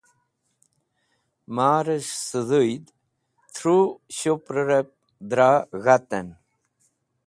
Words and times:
Marẽs̃h 1.55 2.15
sẽdhũyd 2.27 2.85
tru 3.55 3.77
shuprẽrẽb 4.17 4.87
dra 5.29 5.51
g̃hatẽn. 5.83 6.27